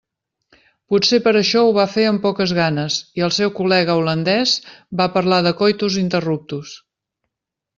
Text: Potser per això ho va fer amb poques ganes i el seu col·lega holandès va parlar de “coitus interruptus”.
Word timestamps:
Potser 0.93 1.19
per 1.25 1.33
això 1.41 1.61
ho 1.67 1.75
va 1.75 1.85
fer 1.95 2.05
amb 2.11 2.21
poques 2.23 2.53
ganes 2.61 2.97
i 3.21 3.25
el 3.27 3.35
seu 3.37 3.53
col·lega 3.59 3.99
holandès 4.01 4.55
va 5.03 5.09
parlar 5.19 5.43
de 5.49 5.53
“coitus 5.61 6.03
interruptus”. 6.07 6.75